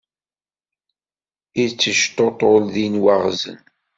[1.59, 3.59] Yettejṭuṭul din waɣzen.